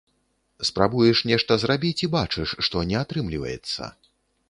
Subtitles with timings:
[0.69, 3.97] Спрабуеш нешта зрабіць, і бачыш, што не атрымліваецца.